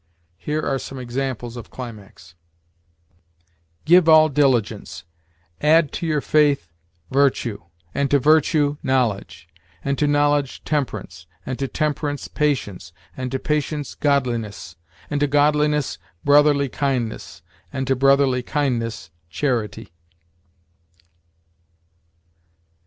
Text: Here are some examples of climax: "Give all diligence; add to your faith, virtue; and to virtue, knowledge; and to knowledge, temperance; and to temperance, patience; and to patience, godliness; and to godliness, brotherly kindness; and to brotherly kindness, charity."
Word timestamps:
Here 0.39 0.63
are 0.63 0.79
some 0.79 0.97
examples 0.97 1.55
of 1.55 1.69
climax: 1.69 2.33
"Give 3.85 4.09
all 4.09 4.29
diligence; 4.29 5.03
add 5.61 5.91
to 5.91 6.07
your 6.07 6.21
faith, 6.21 6.71
virtue; 7.11 7.61
and 7.93 8.09
to 8.09 8.17
virtue, 8.17 8.77
knowledge; 8.81 9.47
and 9.85 9.99
to 9.99 10.07
knowledge, 10.07 10.63
temperance; 10.63 11.27
and 11.45 11.59
to 11.59 11.67
temperance, 11.67 12.27
patience; 12.27 12.91
and 13.15 13.29
to 13.31 13.37
patience, 13.37 13.93
godliness; 13.93 14.75
and 15.11 15.19
to 15.19 15.27
godliness, 15.27 15.99
brotherly 16.25 16.67
kindness; 16.67 17.43
and 17.71 17.85
to 17.85 17.95
brotherly 17.95 18.41
kindness, 18.41 19.11
charity." 19.29 19.89